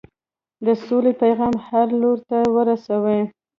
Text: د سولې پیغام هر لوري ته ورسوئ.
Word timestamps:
د 0.65 0.67
سولې 0.85 1.13
پیغام 1.21 1.55
هر 1.67 1.87
لوري 2.01 2.21
ته 2.29 2.37
ورسوئ. 2.55 3.21